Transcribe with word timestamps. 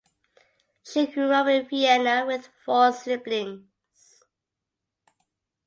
She 0.81 1.05
grew 1.05 1.31
up 1.31 1.45
in 1.45 1.67
Vienna 1.69 2.25
with 2.25 2.49
four 2.65 2.91
siblings. 2.91 4.23